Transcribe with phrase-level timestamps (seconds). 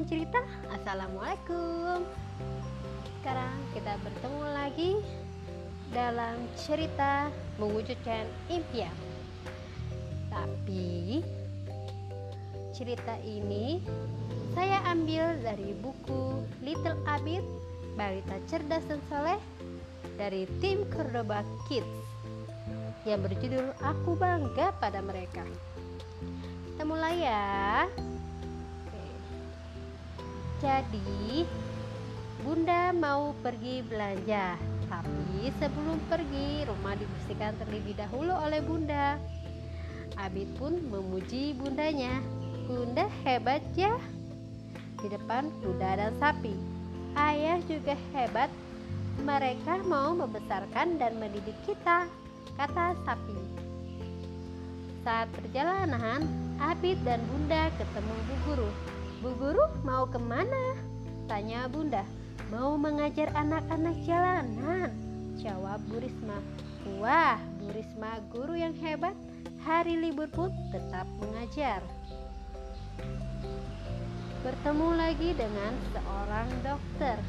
[0.00, 0.40] kawan cerita,
[0.72, 2.08] Assalamualaikum
[3.20, 4.90] Sekarang kita bertemu lagi
[5.92, 7.28] dalam cerita
[7.60, 8.96] mewujudkan impian
[10.32, 11.20] Tapi
[12.72, 13.84] cerita ini
[14.56, 17.44] saya ambil dari buku Little Abid
[17.92, 19.36] Balita Cerdas dan Soleh
[20.16, 21.84] dari tim Cordoba Kids
[23.04, 25.44] yang berjudul Aku Bangga Pada Mereka.
[26.72, 27.84] Kita mulai ya.
[30.60, 31.48] Jadi,
[32.44, 34.60] Bunda mau pergi belanja,
[34.92, 39.16] tapi sebelum pergi, rumah dibersihkan terlebih dahulu oleh Bunda.
[40.20, 42.20] Abid pun memuji bundanya.
[42.68, 43.96] Bunda hebat ya.
[45.00, 46.52] Di depan kuda dan sapi.
[47.16, 48.52] Ayah juga hebat.
[49.24, 52.04] Mereka mau membesarkan dan mendidik kita,
[52.60, 53.36] kata sapi.
[55.08, 56.24] Saat perjalanan,
[56.60, 58.70] Abid dan Bunda ketemu Bu Guru.
[59.20, 60.80] Bu Guru mau ke mana?
[61.28, 62.08] Tanya Bunda.
[62.48, 64.88] Mau mengajar anak-anak jalanan.
[65.36, 66.40] Jawab Bu Risma.
[66.96, 69.12] Wah, Bu Risma guru yang hebat.
[69.60, 71.84] Hari libur pun tetap mengajar.
[74.40, 77.20] Bertemu lagi dengan seorang dokter.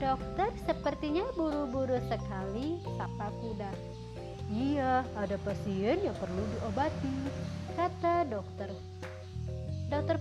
[0.00, 3.68] Dokter sepertinya buru-buru sekali sapa kuda.
[4.48, 7.16] Iya, ada pasien yang perlu diobati,
[7.76, 8.72] kata dokter.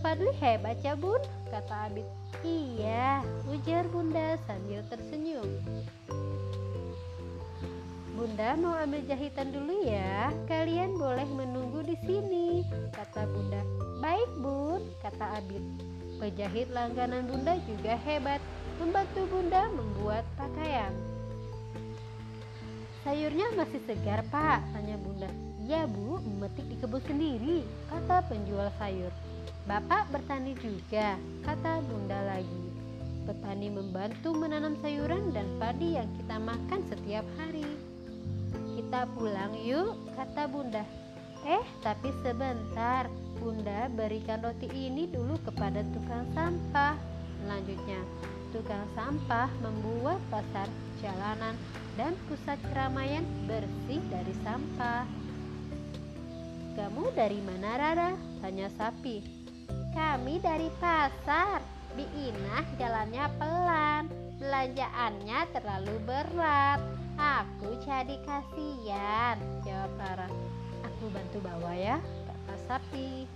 [0.02, 1.22] Fadli hebat ya bun,
[1.54, 2.10] kata Abid.
[2.42, 5.46] Iya, ujar bunda sambil tersenyum.
[8.18, 10.34] Bunda mau ambil jahitan dulu ya.
[10.50, 12.66] Kalian boleh menunggu di sini,
[12.98, 13.62] kata bunda.
[14.02, 15.62] Baik bun, kata Abid.
[16.18, 18.42] Penjahit langganan bunda juga hebat,
[18.82, 20.98] membantu bunda membuat pakaian.
[23.06, 25.30] Sayurnya masih segar pak, tanya bunda.
[25.62, 29.14] Ya bu, memetik di kebun sendiri, kata penjual sayur.
[29.70, 32.66] Bapak bertani juga, kata bunda lagi.
[33.30, 37.70] Petani membantu menanam sayuran dan padi yang kita makan setiap hari.
[38.74, 40.82] Kita pulang yuk, kata bunda.
[41.46, 43.06] Eh, tapi sebentar,
[43.38, 46.98] bunda berikan roti ini dulu kepada tukang sampah.
[47.46, 48.02] Selanjutnya,
[48.50, 50.66] tukang sampah membuat pasar
[51.06, 51.54] jalanan
[52.02, 55.06] dan pusat keramaian bersih dari sampah.
[56.74, 58.12] Kamu dari mana Rara?
[58.42, 59.41] Tanya sapi.
[59.92, 61.60] Kami dari pasar.
[61.92, 64.04] Bi Inah jalannya pelan.
[64.40, 66.80] Belanjaannya terlalu berat.
[67.20, 69.36] Aku jadi kasihan.
[69.68, 70.30] Jawab Rara.
[70.88, 73.28] Aku bantu bawa ya, kata sapi.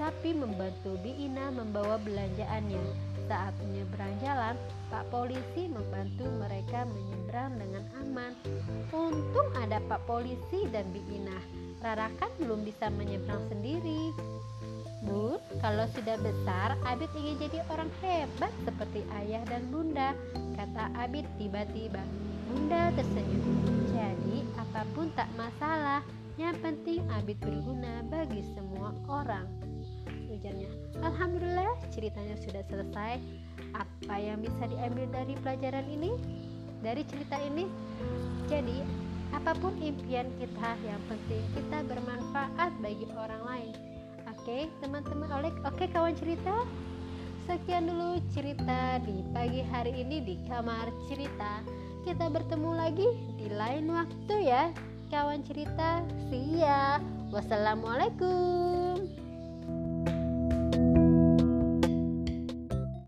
[0.00, 2.80] Sapi membantu Bi Inah membawa belanjaannya.
[3.28, 4.56] Saat menyeberang jalan,
[4.88, 8.32] Pak Polisi membantu mereka menyeberang dengan aman.
[8.88, 11.44] Untung ada Pak Polisi dan Bi Inah.
[11.84, 14.16] Rara kan belum bisa menyeberang sendiri.
[14.98, 20.10] Bu, kalau sudah besar, Abid ingin jadi orang hebat seperti ayah dan bunda,
[20.58, 22.02] kata Abid tiba-tiba.
[22.50, 23.62] Bunda tersenyum.
[23.94, 26.02] Jadi, apa pun tak masalah.
[26.34, 29.46] Yang penting Abid berguna bagi semua orang.
[30.34, 30.66] Ujarnya,
[31.06, 33.22] Alhamdulillah ceritanya sudah selesai.
[33.78, 36.10] Apa yang bisa diambil dari pelajaran ini?
[36.82, 37.70] Dari cerita ini?
[38.50, 38.82] Jadi,
[39.30, 43.97] apa pun impian kita, yang penting kita bermanfaat bagi orang lain
[44.28, 45.32] Oke, teman-teman
[45.64, 46.68] oke kawan cerita.
[47.48, 51.64] Sekian dulu cerita di pagi hari ini di kamar cerita.
[52.04, 53.08] Kita bertemu lagi
[53.40, 54.68] di lain waktu ya.
[55.08, 57.00] Kawan cerita, see ya.
[57.32, 59.27] Wassalamualaikum.